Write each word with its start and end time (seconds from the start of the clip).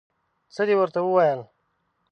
څه 0.53 0.61
دې 0.67 0.75
ورته 0.77 0.99
وویل؟ 1.01 1.41